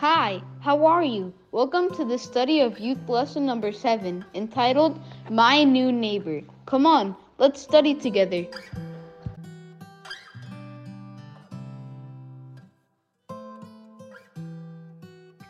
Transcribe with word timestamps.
Hi, 0.00 0.42
how 0.60 0.84
are 0.84 1.02
you? 1.02 1.32
Welcome 1.52 1.88
to 1.94 2.04
the 2.04 2.18
study 2.18 2.60
of 2.60 2.78
youth 2.78 3.08
lesson 3.08 3.46
number 3.46 3.72
7 3.72 4.26
entitled 4.34 5.00
My 5.30 5.64
New 5.64 5.90
Neighbor. 5.90 6.42
Come 6.66 6.84
on, 6.84 7.16
let's 7.38 7.62
study 7.62 7.94
together. 7.94 8.44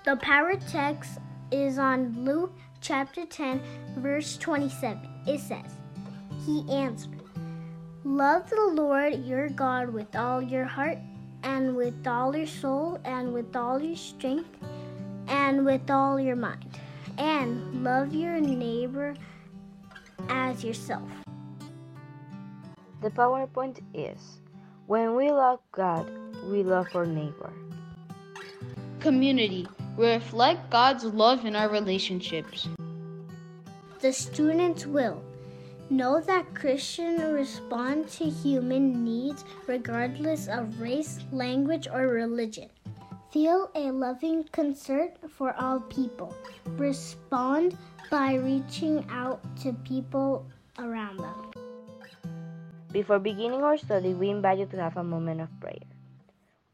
The 0.04 0.14
power 0.22 0.54
text 0.70 1.18
is 1.50 1.76
on 1.76 2.24
Luke 2.24 2.52
chapter 2.80 3.26
10, 3.26 3.60
verse 3.96 4.36
27. 4.36 5.00
It 5.26 5.40
says, 5.40 5.74
He 6.44 6.64
answered, 6.70 7.20
Love 8.04 8.48
the 8.48 8.70
Lord 8.74 9.24
your 9.24 9.48
God 9.48 9.92
with 9.92 10.14
all 10.14 10.40
your 10.40 10.66
heart, 10.66 10.98
and 11.46 11.76
with 11.76 12.06
all 12.06 12.34
your 12.34 12.46
soul, 12.46 12.98
and 13.04 13.32
with 13.32 13.54
all 13.54 13.80
your 13.80 13.96
strength, 13.96 14.50
and 15.28 15.64
with 15.64 15.88
all 15.88 16.18
your 16.18 16.34
mind. 16.34 16.66
And 17.18 17.84
love 17.84 18.12
your 18.12 18.40
neighbor 18.40 19.14
as 20.28 20.64
yourself. 20.64 21.08
The 23.00 23.10
PowerPoint 23.10 23.78
is 23.94 24.40
When 24.86 25.14
we 25.14 25.30
love 25.30 25.60
God, 25.70 26.10
we 26.50 26.62
love 26.62 26.88
our 26.94 27.06
neighbor. 27.06 27.52
Community. 29.00 29.68
We 29.96 30.10
reflect 30.10 30.70
God's 30.70 31.04
love 31.04 31.44
in 31.44 31.54
our 31.54 31.68
relationships. 31.68 32.68
The 34.00 34.12
students 34.12 34.84
will 34.84 35.22
know 35.90 36.20
that 36.20 36.54
Christians 36.54 37.22
respond 37.22 38.08
to 38.18 38.24
human 38.24 39.04
needs 39.04 39.44
regardless 39.66 40.48
of 40.48 40.80
race, 40.80 41.20
language, 41.32 41.88
or 41.92 42.08
religion. 42.08 42.68
Feel 43.30 43.70
a 43.74 43.90
loving 43.90 44.44
concern 44.52 45.10
for 45.28 45.54
all 45.60 45.80
people. 45.80 46.34
Respond 46.78 47.76
by 48.10 48.34
reaching 48.34 49.04
out 49.10 49.42
to 49.62 49.72
people 49.84 50.46
around 50.78 51.18
them. 51.18 51.52
Before 52.92 53.18
beginning 53.18 53.62
our 53.62 53.76
study, 53.76 54.14
we 54.14 54.30
invite 54.30 54.58
you 54.58 54.66
to 54.66 54.80
have 54.80 54.96
a 54.96 55.04
moment 55.04 55.40
of 55.40 55.48
prayer. 55.60 55.84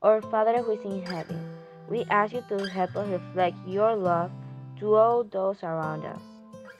Our 0.03 0.23
Father 0.23 0.63
who 0.63 0.73
is 0.73 0.85
in 0.85 1.05
heaven, 1.05 1.41
we 1.89 2.05
ask 2.11 2.33
you 2.33 2.45
to 2.49 2.69
help 2.71 2.95
us 2.97 3.09
reflect 3.09 3.57
your 3.67 3.97
love 3.97 4.31
to 4.79 4.95
all 4.95 5.25
those 5.25 5.63
around 5.63 6.05
us. 6.05 6.23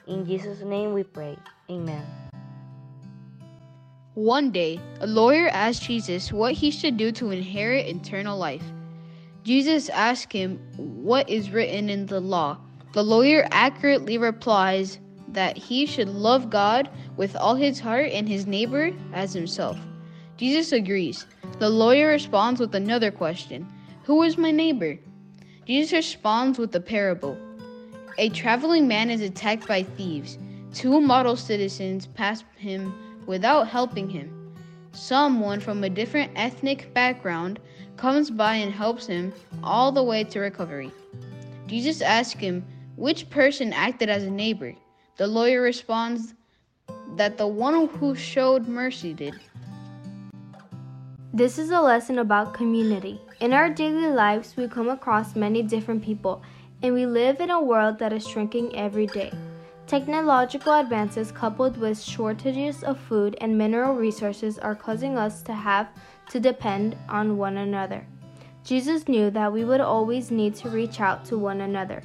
In 0.07 0.25
Jesus' 0.25 0.61
name 0.61 0.93
we 0.93 1.03
pray. 1.03 1.37
Amen. 1.69 2.22
One 4.15 4.51
day, 4.51 4.79
a 4.99 5.07
lawyer 5.07 5.47
asked 5.47 5.83
Jesus 5.83 6.31
what 6.31 6.53
he 6.53 6.69
should 6.69 6.97
do 6.97 7.11
to 7.13 7.31
inherit 7.31 7.87
eternal 7.87 8.37
life. 8.37 8.63
Jesus 9.43 9.89
asked 9.89 10.31
him 10.31 10.59
what 10.77 11.27
is 11.27 11.49
written 11.49 11.89
in 11.89 12.05
the 12.05 12.19
law. 12.19 12.59
The 12.93 13.03
lawyer 13.03 13.47
accurately 13.49 14.19
replies 14.19 14.99
that 15.29 15.57
he 15.57 15.87
should 15.87 16.09
love 16.09 16.51
God 16.51 16.91
with 17.17 17.35
all 17.35 17.55
his 17.55 17.79
heart 17.79 18.11
and 18.11 18.29
his 18.29 18.45
neighbor 18.45 18.91
as 19.13 19.33
himself. 19.33 19.79
Jesus 20.37 20.71
agrees. 20.71 21.25
The 21.57 21.69
lawyer 21.71 22.09
responds 22.09 22.59
with 22.59 22.75
another 22.75 23.09
question 23.09 23.67
Who 24.03 24.21
is 24.21 24.37
my 24.37 24.51
neighbor? 24.51 24.99
Jesus 25.65 25.91
responds 25.91 26.59
with 26.59 26.75
a 26.75 26.79
parable. 26.79 27.35
A 28.19 28.29
traveling 28.29 28.87
man 28.87 29.09
is 29.09 29.21
attacked 29.21 29.67
by 29.67 29.81
thieves. 29.81 30.37
Two 30.71 31.01
model 31.01 31.35
citizens 31.35 32.05
pass 32.05 32.43
him 32.57 32.93
without 33.25 33.67
helping 33.67 34.09
him. 34.09 34.55
Someone 34.91 35.59
from 35.59 35.83
a 35.83 35.89
different 35.89 36.31
ethnic 36.35 36.93
background 36.93 37.59
comes 37.97 38.29
by 38.29 38.55
and 38.55 38.71
helps 38.71 39.07
him 39.07 39.33
all 39.63 39.91
the 39.91 40.03
way 40.03 40.23
to 40.23 40.39
recovery. 40.39 40.91
Jesus 41.67 42.01
asks 42.01 42.39
him 42.39 42.65
which 42.95 43.29
person 43.29 43.73
acted 43.73 44.09
as 44.09 44.23
a 44.23 44.29
neighbor. 44.29 44.75
The 45.17 45.27
lawyer 45.27 45.61
responds 45.61 46.33
that 47.15 47.37
the 47.37 47.47
one 47.47 47.87
who 47.87 48.15
showed 48.15 48.67
mercy 48.67 49.13
did. 49.13 49.35
This 51.33 51.57
is 51.57 51.71
a 51.71 51.81
lesson 51.81 52.19
about 52.19 52.53
community. 52.53 53.19
In 53.39 53.53
our 53.53 53.69
daily 53.69 54.07
lives, 54.07 54.55
we 54.55 54.67
come 54.67 54.89
across 54.89 55.35
many 55.35 55.63
different 55.63 56.03
people, 56.03 56.43
and 56.83 56.93
we 56.93 57.07
live 57.07 57.39
in 57.39 57.49
a 57.49 57.61
world 57.61 57.97
that 57.99 58.13
is 58.13 58.27
shrinking 58.27 58.75
every 58.75 59.07
day. 59.07 59.31
Technological 59.85 60.73
advances 60.73 61.31
coupled 61.31 61.77
with 61.77 62.01
shortages 62.01 62.83
of 62.83 62.97
food 62.97 63.35
and 63.41 63.57
mineral 63.57 63.95
resources 63.95 64.57
are 64.57 64.75
causing 64.75 65.17
us 65.17 65.43
to 65.43 65.53
have 65.53 65.89
to 66.29 66.39
depend 66.39 66.95
on 67.09 67.37
one 67.37 67.57
another. 67.57 68.07
Jesus 68.63 69.09
knew 69.09 69.29
that 69.31 69.51
we 69.51 69.65
would 69.65 69.81
always 69.81 70.31
need 70.31 70.55
to 70.55 70.69
reach 70.69 71.01
out 71.01 71.25
to 71.25 71.37
one 71.37 71.61
another. 71.61 72.01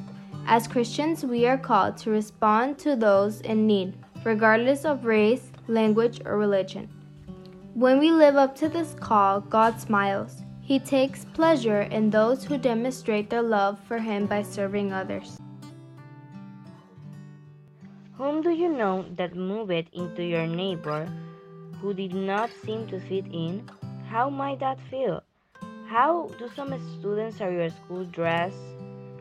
As 0.46 0.66
Christians, 0.66 1.24
we 1.24 1.46
are 1.46 1.56
called 1.56 1.96
to 1.98 2.10
respond 2.10 2.78
to 2.78 2.96
those 2.96 3.40
in 3.42 3.66
need, 3.66 3.94
regardless 4.24 4.84
of 4.84 5.04
race, 5.04 5.52
language, 5.68 6.20
or 6.24 6.36
religion. 6.36 6.88
When 7.74 8.00
we 8.00 8.10
live 8.10 8.34
up 8.34 8.56
to 8.56 8.68
this 8.68 8.94
call, 8.98 9.40
God 9.40 9.80
smiles. 9.80 10.42
He 10.60 10.80
takes 10.80 11.26
pleasure 11.26 11.82
in 11.82 12.10
those 12.10 12.42
who 12.42 12.58
demonstrate 12.58 13.30
their 13.30 13.42
love 13.42 13.78
for 13.86 13.98
Him 13.98 14.26
by 14.26 14.42
serving 14.42 14.92
others. 14.92 15.38
Whom 18.18 18.42
do 18.42 18.50
you 18.50 18.68
know 18.68 19.04
that 19.14 19.36
moved 19.36 19.90
into 19.92 20.24
your 20.24 20.44
neighbor 20.44 21.06
who 21.80 21.94
did 21.94 22.14
not 22.14 22.50
seem 22.64 22.88
to 22.88 22.98
fit 22.98 23.26
in? 23.30 23.70
How 24.10 24.28
might 24.28 24.58
that 24.58 24.80
feel? 24.90 25.22
How 25.86 26.26
do 26.36 26.50
some 26.56 26.74
students 26.98 27.40
at 27.40 27.52
your 27.52 27.70
school 27.70 28.04
dress 28.06 28.52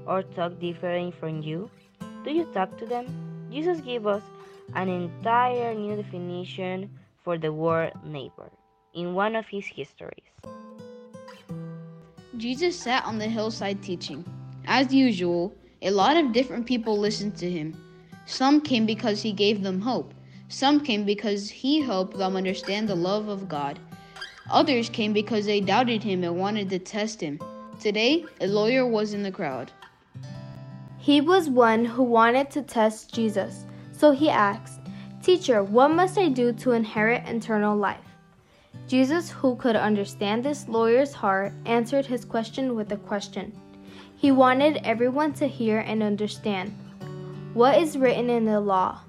or 0.08 0.24
talk 0.24 0.60
different 0.60 1.14
from 1.14 1.44
you? 1.44 1.70
Do 2.26 2.32
you 2.32 2.46
talk 2.56 2.76
to 2.80 2.88
them? 2.88 3.06
Jesus 3.52 3.82
gave 3.82 4.08
us 4.08 4.24
an 4.74 4.90
entire 4.90 5.76
new 5.76 6.02
definition 6.02 6.90
for 7.24 7.38
the 7.38 7.54
word 7.54 7.94
neighbor 8.04 8.50
in 8.96 9.14
one 9.14 9.36
of 9.36 9.46
his 9.46 9.68
histories. 9.68 10.26
Jesus 12.36 12.76
sat 12.76 13.06
on 13.06 13.20
the 13.20 13.28
hillside 13.28 13.84
teaching. 13.84 14.26
As 14.66 14.92
usual, 14.92 15.54
a 15.84 15.92
lot 15.92 16.18
of 16.18 16.34
different 16.34 16.66
people 16.66 16.98
listened 16.98 17.38
to 17.38 17.48
him. 17.48 17.78
Some 18.28 18.60
came 18.60 18.86
because 18.86 19.22
he 19.22 19.32
gave 19.32 19.64
them 19.64 19.80
hope. 19.80 20.14
Some 20.50 20.82
came 20.82 21.06
because 21.06 21.50
he 21.50 21.80
helped 21.80 22.18
them 22.18 22.36
understand 22.36 22.90
the 22.90 22.96
love 22.96 23.30
of 23.30 23.48
God. 23.48 23.80
Others 24.52 24.90
came 24.90 25.14
because 25.14 25.46
they 25.46 25.62
doubted 25.62 26.04
him 26.04 26.26
and 26.26 26.38
wanted 26.38 26.70
to 26.70 26.80
test 26.80 27.22
him. 27.22 27.40
Today, 27.80 28.26
a 28.42 28.48
lawyer 28.48 28.86
was 28.86 29.14
in 29.14 29.24
the 29.24 29.32
crowd. 29.32 29.72
He 30.98 31.22
was 31.22 31.50
one 31.50 31.86
who 31.86 32.04
wanted 32.04 32.52
to 32.52 32.62
test 32.64 33.16
Jesus, 33.16 33.64
so 33.94 34.12
he 34.12 34.30
asked, 34.30 34.82
Teacher, 35.24 35.64
what 35.64 35.92
must 35.92 36.18
I 36.18 36.28
do 36.28 36.52
to 36.52 36.74
inherit 36.74 37.26
eternal 37.28 37.78
life? 37.78 38.04
Jesus, 38.90 39.32
who 39.32 39.56
could 39.56 39.78
understand 39.78 40.44
this 40.44 40.68
lawyer's 40.68 41.14
heart, 41.14 41.54
answered 41.66 42.06
his 42.06 42.26
question 42.26 42.76
with 42.76 42.92
a 42.92 42.98
question. 42.98 43.58
He 44.18 44.32
wanted 44.34 44.82
everyone 44.84 45.32
to 45.36 45.48
hear 45.48 45.80
and 45.80 46.04
understand. 46.04 46.78
What 47.58 47.82
is 47.82 47.98
written 47.98 48.30
in 48.30 48.46
the 48.46 48.60
law? 48.60 49.00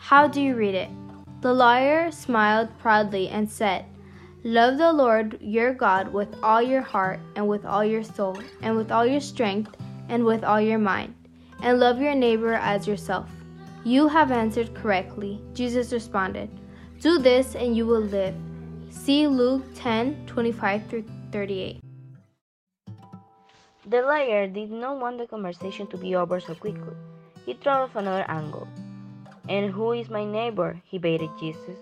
How 0.00 0.26
do 0.26 0.42
you 0.42 0.56
read 0.56 0.74
it? 0.74 0.90
The 1.42 1.54
lawyer 1.54 2.10
smiled 2.10 2.76
proudly 2.80 3.28
and 3.28 3.48
said, 3.48 3.84
Love 4.42 4.78
the 4.78 4.92
Lord 4.92 5.38
your 5.40 5.72
God 5.72 6.12
with 6.12 6.34
all 6.42 6.60
your 6.60 6.82
heart, 6.82 7.20
and 7.36 7.46
with 7.46 7.64
all 7.64 7.84
your 7.84 8.02
soul, 8.02 8.36
and 8.62 8.76
with 8.76 8.90
all 8.90 9.06
your 9.06 9.20
strength, 9.20 9.76
and 10.08 10.24
with 10.24 10.42
all 10.42 10.60
your 10.60 10.80
mind, 10.80 11.14
and 11.62 11.78
love 11.78 12.00
your 12.00 12.16
neighbor 12.16 12.54
as 12.54 12.88
yourself. 12.88 13.30
You 13.84 14.08
have 14.08 14.32
answered 14.32 14.74
correctly, 14.74 15.40
Jesus 15.52 15.92
responded. 15.92 16.50
Do 16.98 17.20
this 17.20 17.54
and 17.54 17.76
you 17.76 17.86
will 17.86 18.02
live. 18.02 18.34
See 18.90 19.28
Luke 19.28 19.62
10 19.76 20.26
25 20.26 20.86
through 20.88 21.04
38. 21.30 21.78
The 23.86 24.02
lawyer 24.02 24.48
did 24.48 24.72
not 24.72 24.98
want 24.98 25.18
the 25.18 25.28
conversation 25.28 25.86
to 25.86 25.96
be 25.96 26.16
over 26.16 26.40
so 26.40 26.56
quickly. 26.56 26.96
He 27.46 27.58
of 27.66 27.94
another 27.96 28.24
angle. 28.28 28.66
And 29.48 29.70
who 29.70 29.92
is 29.92 30.08
my 30.08 30.24
neighbor? 30.24 30.80
he 30.84 30.98
baited 30.98 31.30
Jesus. 31.38 31.76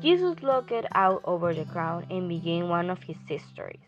Jesus 0.00 0.42
looked 0.42 0.72
out 0.94 1.20
over 1.24 1.52
the 1.54 1.64
crowd 1.66 2.06
and 2.10 2.28
began 2.28 2.68
one 2.68 2.90
of 2.90 3.02
his 3.02 3.16
histories. 3.26 3.80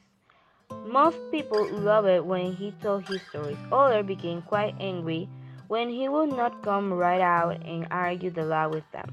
Most 0.87 1.19
people 1.31 1.67
loved 1.69 2.09
it 2.09 2.25
when 2.25 2.53
he 2.55 2.73
told 2.83 3.05
his 3.05 3.21
stories. 3.31 3.57
Others 3.73 4.07
became 4.07 4.43
quite 4.43 4.75
angry 4.81 5.29
when 5.69 5.89
he 5.89 6.09
would 6.09 6.31
not 6.31 6.63
come 6.63 6.93
right 6.93 7.21
out 7.21 7.63
and 7.65 7.87
argue 7.91 8.31
the 8.31 8.45
law 8.45 8.69
with 8.69 8.85
them. 8.93 9.11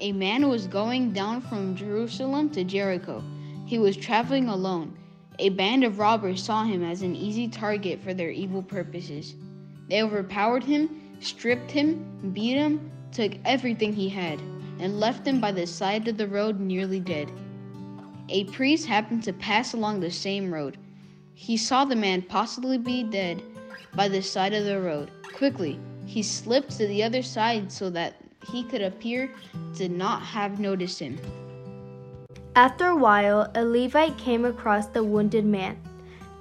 A 0.00 0.12
man 0.12 0.48
was 0.48 0.66
going 0.66 1.12
down 1.12 1.42
from 1.42 1.76
Jerusalem 1.76 2.50
to 2.50 2.64
Jericho. 2.64 3.22
He 3.66 3.78
was 3.78 3.96
traveling 3.96 4.48
alone. 4.48 4.98
A 5.38 5.48
band 5.48 5.82
of 5.84 5.98
robbers 5.98 6.42
saw 6.42 6.64
him 6.64 6.82
as 6.84 7.02
an 7.02 7.16
easy 7.16 7.48
target 7.48 8.00
for 8.00 8.12
their 8.12 8.30
evil 8.30 8.62
purposes. 8.62 9.34
They 9.88 10.02
overpowered 10.02 10.64
him, 10.64 11.16
stripped 11.20 11.70
him, 11.70 12.30
beat 12.32 12.56
him, 12.56 12.90
took 13.12 13.32
everything 13.44 13.92
he 13.94 14.08
had, 14.08 14.40
and 14.78 15.00
left 15.00 15.26
him 15.26 15.40
by 15.40 15.52
the 15.52 15.66
side 15.66 16.06
of 16.08 16.16
the 16.16 16.28
road 16.28 16.60
nearly 16.60 17.00
dead. 17.00 17.30
A 18.28 18.44
priest 18.44 18.86
happened 18.86 19.22
to 19.24 19.32
pass 19.32 19.74
along 19.74 20.00
the 20.00 20.10
same 20.10 20.52
road. 20.52 20.78
He 21.34 21.56
saw 21.56 21.84
the 21.84 21.96
man 21.96 22.22
possibly 22.22 22.78
be 22.78 23.02
dead 23.02 23.42
by 23.94 24.08
the 24.08 24.22
side 24.22 24.52
of 24.54 24.64
the 24.64 24.80
road. 24.80 25.10
Quickly, 25.32 25.78
he 26.06 26.22
slipped 26.22 26.70
to 26.78 26.86
the 26.86 27.02
other 27.02 27.22
side 27.22 27.70
so 27.72 27.90
that 27.90 28.14
he 28.50 28.64
could 28.64 28.82
appear 28.82 29.30
to 29.76 29.88
not 29.88 30.22
have 30.22 30.60
noticed 30.60 30.98
him. 30.98 31.18
After 32.54 32.88
a 32.88 32.96
while, 32.96 33.50
a 33.54 33.64
Levite 33.64 34.18
came 34.18 34.44
across 34.44 34.86
the 34.86 35.02
wounded 35.02 35.46
man. 35.46 35.78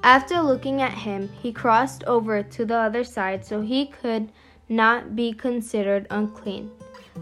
After 0.04 0.42
looking 0.42 0.81
at 0.81 0.92
him, 0.92 1.30
he 1.42 1.54
crossed 1.54 2.04
over 2.04 2.44
to 2.44 2.66
the 2.66 2.75
other 2.75 3.06
side 3.06 3.46
so 3.46 3.62
he 3.62 3.86
could 3.86 4.30
not 4.68 5.16
be 5.16 5.31
considered 5.31 6.08
unclean. 6.10 6.69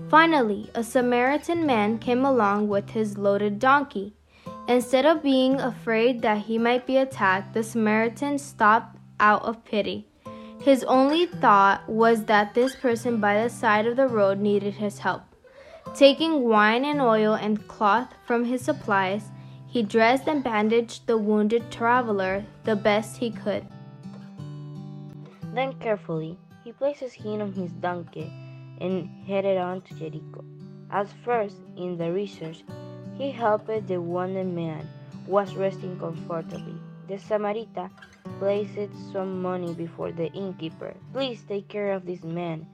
Finally, 0.09 0.71
a 0.73 0.83
Samaritan 0.83 1.67
man 1.67 1.99
came 1.99 2.25
along 2.25 2.67
with 2.67 2.89
his 2.89 3.17
loaded 3.17 3.59
donkey. 3.59 4.15
Instead 4.67 5.05
of 5.05 5.21
being 5.21 5.59
afraid 5.59 6.23
that 6.23 6.45
he 6.45 6.57
might 6.57 6.87
be 6.87 6.97
attacked, 6.97 7.53
the 7.53 7.63
Samaritan 7.63 8.39
stopped 8.39 8.97
out 9.19 9.43
of 9.43 9.63
pity. 9.65 10.07
His 10.61 10.83
only 10.85 11.27
thought 11.27 11.87
was 11.87 12.25
that 12.25 12.55
this 12.55 12.75
person 12.75 13.19
by 13.19 13.41
the 13.43 13.49
side 13.49 13.85
of 13.85 13.97
the 13.97 14.07
road 14.07 14.39
needed 14.39 14.75
his 14.75 14.99
help. 14.99 15.28
Taking 15.95 16.47
wine 16.47 16.85
and 16.85 17.01
oil 17.01 17.33
and 17.33 17.67
cloth 17.67 18.13
from 18.25 18.45
his 18.45 18.61
supplies, 18.61 19.31
he 19.67 19.83
dressed 19.83 20.27
and 20.27 20.43
bandaged 20.43 21.07
the 21.07 21.17
wounded 21.17 21.71
traveler 21.71 22.45
the 22.63 22.75
best 22.75 23.17
he 23.17 23.31
could. 23.31 23.65
Then 25.53 25.73
carefully, 25.79 26.37
he 26.63 26.71
placed 26.71 27.01
his 27.01 27.13
hand 27.13 27.41
on 27.41 27.53
his 27.53 27.71
donkey 27.71 28.31
and 28.79 29.09
headed 29.27 29.57
on 29.57 29.81
to 29.81 29.93
Jericho. 29.95 30.43
At 30.91 31.09
first, 31.23 31.57
in 31.75 31.97
the 31.97 32.11
research, 32.11 32.63
he 33.17 33.31
helped 33.31 33.67
the 33.87 33.99
wounded 33.99 34.47
man 34.47 34.87
was 35.27 35.55
resting 35.55 35.99
comfortably. 35.99 36.75
The 37.07 37.17
Samaritan 37.17 37.89
placed 38.39 38.77
some 39.11 39.41
money 39.41 39.73
before 39.73 40.11
the 40.11 40.31
innkeeper. 40.33 40.95
Please 41.13 41.43
take 41.47 41.67
care 41.67 41.93
of 41.93 42.05
this 42.05 42.23
man. 42.23 42.65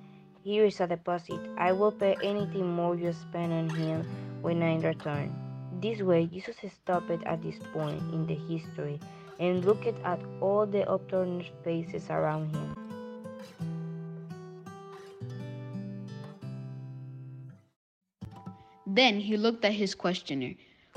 Here 0.46 0.66
is 0.66 0.80
a 0.80 0.86
deposit. 0.86 1.40
I 1.58 1.72
will 1.72 1.92
pay 1.92 2.16
anything 2.22 2.70
more 2.70 2.96
you 2.96 3.14
spend 3.14 3.52
on 3.52 3.68
him 3.68 4.06
when 4.44 4.62
I 4.62 4.78
return. 4.78 5.34
This 5.82 6.04
way, 6.04 6.28
Jesus 6.28 6.56
stopped 6.72 7.10
at 7.10 7.42
this 7.42 7.58
point 7.74 7.98
in 8.14 8.28
the 8.28 8.36
history 8.36 9.00
and 9.40 9.66
looked 9.66 9.88
at 9.88 10.20
all 10.42 10.68
the 10.68 10.88
upturned 10.88 11.50
faces 11.64 12.12
around 12.12 12.56
him. 12.56 12.78
Then 18.86 19.20
he 19.20 19.38
looked 19.38 19.66
at 19.66 19.74
his 19.74 19.96
questioner. 19.96 20.54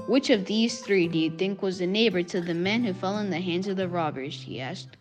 Which 0.07 0.29
of 0.29 0.45
these 0.45 0.81
three 0.81 1.09
do 1.09 1.19
you 1.19 1.31
think 1.31 1.63
was 1.63 1.79
the 1.79 1.87
neighbor 1.87 2.23
to 2.23 2.43
the 2.43 2.53
man 2.53 2.85
who 2.85 2.93
fell 2.93 3.17
in 3.17 3.31
the 3.31 3.41
hands 3.41 3.67
of 3.67 3.79
the 3.79 3.89
robbers? 3.89 4.43
he 4.43 4.61
asked. 4.61 4.99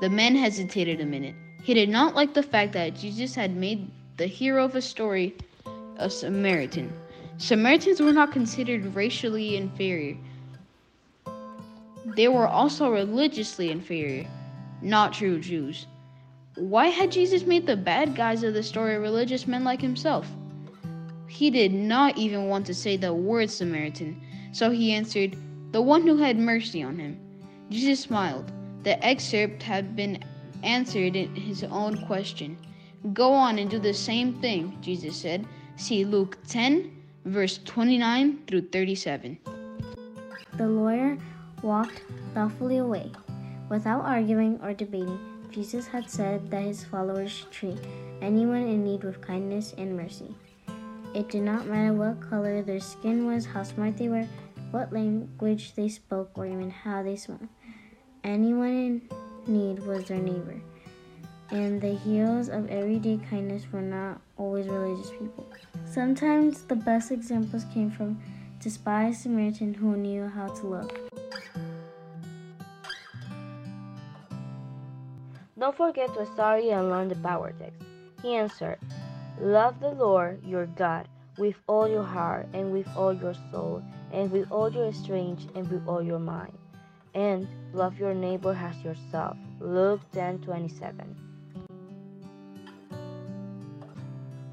The 0.00 0.10
man 0.10 0.34
hesitated 0.34 1.00
a 1.00 1.06
minute. 1.06 1.36
He 1.62 1.74
did 1.74 1.88
not 1.88 2.14
like 2.14 2.34
the 2.34 2.42
fact 2.42 2.72
that 2.72 2.96
Jesus 2.96 3.34
had 3.34 3.56
made 3.56 3.90
the 4.16 4.26
hero 4.26 4.64
of 4.64 4.74
a 4.74 4.82
story 4.82 5.34
a 5.98 6.08
Samaritan. 6.08 6.92
Samaritans 7.38 8.00
were 8.00 8.12
not 8.12 8.32
considered 8.32 8.94
racially 8.94 9.56
inferior. 9.56 10.16
They 12.16 12.28
were 12.28 12.48
also 12.48 12.90
religiously 12.90 13.70
inferior, 13.70 14.26
not 14.82 15.12
true 15.12 15.40
Jews. 15.40 15.86
Why 16.54 16.88
had 16.88 17.12
Jesus 17.12 17.44
made 17.44 17.66
the 17.66 17.76
bad 17.76 18.16
guys 18.16 18.42
of 18.42 18.54
the 18.54 18.62
story 18.62 18.98
religious 18.98 19.46
men 19.46 19.62
like 19.62 19.80
himself? 19.80 20.26
He 21.28 21.50
did 21.50 21.72
not 21.72 22.16
even 22.16 22.48
want 22.48 22.66
to 22.66 22.74
say 22.74 22.96
the 22.96 23.12
word 23.12 23.50
Samaritan, 23.50 24.20
so 24.52 24.70
he 24.70 24.92
answered, 24.92 25.36
The 25.72 25.82
one 25.82 26.06
who 26.06 26.16
had 26.16 26.38
mercy 26.38 26.82
on 26.82 26.98
him. 26.98 27.20
Jesus 27.70 28.00
smiled. 28.00 28.50
The 28.82 29.04
excerpt 29.04 29.62
had 29.62 29.94
been 29.94 30.24
answered 30.62 31.14
his 31.14 31.64
own 31.64 32.04
question. 32.06 32.58
Go 33.12 33.32
on 33.32 33.58
and 33.58 33.70
do 33.70 33.78
the 33.78 33.94
same 33.94 34.34
thing, 34.40 34.76
Jesus 34.80 35.16
said. 35.16 35.46
See 35.76 36.04
Luke 36.04 36.38
10, 36.48 36.90
verse 37.24 37.60
29 37.64 38.42
through 38.46 38.68
37. 38.68 39.38
The 40.56 40.66
lawyer 40.66 41.16
walked 41.62 42.02
thoughtfully 42.34 42.78
away. 42.78 43.12
Without 43.68 44.04
arguing 44.04 44.58
or 44.62 44.72
debating, 44.72 45.18
Jesus 45.50 45.86
had 45.86 46.10
said 46.10 46.50
that 46.50 46.62
his 46.62 46.84
followers 46.84 47.30
should 47.30 47.50
treat 47.50 47.78
anyone 48.20 48.62
in 48.62 48.84
need 48.84 49.04
with 49.04 49.20
kindness 49.20 49.74
and 49.78 49.96
mercy. 49.96 50.34
It 51.14 51.28
did 51.30 51.42
not 51.42 51.66
matter 51.66 51.92
what 51.92 52.20
color 52.20 52.62
their 52.62 52.80
skin 52.80 53.26
was, 53.26 53.46
how 53.46 53.62
smart 53.62 53.96
they 53.96 54.08
were, 54.08 54.26
what 54.70 54.92
language 54.92 55.74
they 55.74 55.88
spoke, 55.88 56.30
or 56.34 56.46
even 56.46 56.70
how 56.70 57.02
they 57.02 57.16
smelled. 57.16 57.48
Anyone 58.24 58.68
in 58.68 59.02
need 59.48 59.80
was 59.80 60.04
their 60.04 60.18
neighbor. 60.18 60.60
And 61.50 61.80
the 61.80 61.94
heroes 61.94 62.48
of 62.48 62.68
everyday 62.68 63.18
kindness 63.30 63.64
were 63.72 63.80
not 63.80 64.20
always 64.36 64.66
religious 64.66 65.10
people. 65.10 65.46
Sometimes 65.86 66.62
the 66.62 66.76
best 66.76 67.10
examples 67.10 67.64
came 67.72 67.90
from 67.90 68.20
despised 68.60 69.22
Samaritan 69.22 69.72
who 69.74 69.96
knew 69.96 70.28
how 70.28 70.48
to 70.48 70.66
love. 70.66 70.90
Don't 75.58 75.76
forget 75.76 76.12
to 76.14 76.26
study 76.26 76.70
and 76.70 76.88
learn 76.90 77.08
the 77.08 77.16
power 77.16 77.52
text. 77.58 77.82
He 78.22 78.36
answered, 78.36 78.78
Love 79.40 79.80
the 79.80 79.90
Lord 79.90 80.44
your 80.44 80.66
God 80.66 81.08
with 81.38 81.56
all 81.66 81.88
your 81.88 82.04
heart 82.04 82.48
and 82.52 82.72
with 82.72 82.86
all 82.96 83.12
your 83.12 83.34
soul 83.50 83.82
and 84.12 84.30
with 84.30 84.50
all 84.50 84.70
your 84.70 84.92
strength 84.92 85.46
and 85.54 85.68
with 85.70 85.86
all 85.88 86.02
your 86.02 86.18
mind. 86.18 86.52
And 87.18 87.48
love 87.72 87.98
your 87.98 88.14
neighbor 88.14 88.54
as 88.54 88.80
yourself. 88.84 89.36
Luke 89.58 90.00
10:27. 90.12 91.16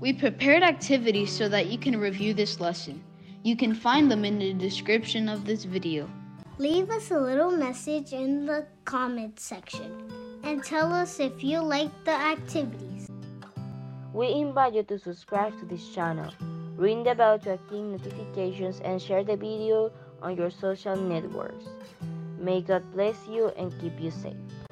We 0.02 0.14
prepared 0.14 0.64
activities 0.64 1.32
so 1.32 1.48
that 1.48 1.68
you 1.68 1.78
can 1.78 1.96
review 2.00 2.34
this 2.34 2.60
lesson. 2.60 3.04
You 3.44 3.56
can 3.56 3.76
find 3.76 4.10
them 4.10 4.26
in 4.26 4.40
the 4.40 4.54
description 4.54 5.30
of 5.30 5.46
this 5.46 5.64
video. 5.64 6.10
Leave 6.58 6.90
us 6.90 7.12
a 7.12 7.20
little 7.20 7.52
message 7.52 8.14
in 8.14 8.48
the 8.48 8.66
comment 8.84 9.40
section 9.40 9.92
and 10.42 10.64
tell 10.64 10.92
us 10.92 11.20
if 11.20 11.44
you 11.44 11.60
like 11.60 11.94
the 12.04 12.18
activities. 12.18 13.08
We 14.12 14.34
invite 14.34 14.74
you 14.74 14.82
to 14.90 14.98
subscribe 14.98 15.54
to 15.60 15.66
this 15.68 15.88
channel, 15.94 16.34
ring 16.78 17.04
the 17.04 17.14
bell 17.14 17.38
to 17.46 17.54
activate 17.62 18.02
notifications, 18.02 18.82
and 18.82 19.00
share 19.00 19.24
the 19.24 19.38
video 19.38 19.92
on 20.24 20.36
your 20.36 20.50
social 20.50 20.96
networks. 20.96 21.66
May 22.46 22.62
God 22.62 22.84
bless 22.94 23.28
you 23.28 23.48
and 23.58 23.74
keep 23.82 24.00
you 24.00 24.12
safe. 24.12 24.65